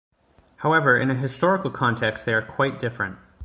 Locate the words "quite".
2.41-2.79